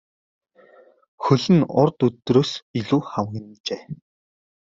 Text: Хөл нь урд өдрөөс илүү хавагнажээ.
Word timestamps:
Хөл 1.23 1.43
нь 1.55 1.67
урд 1.81 1.97
өдрөөс 2.07 2.51
илүү 2.79 3.01
хавагнажээ. 3.11 3.81